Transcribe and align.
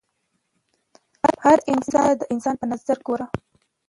هر 1.45 1.59
انسان 1.71 2.05
ته 2.09 2.13
د 2.19 2.21
انسان 2.33 2.55
په 2.59 2.65
نظر 2.71 2.97
ګوره 3.07 3.27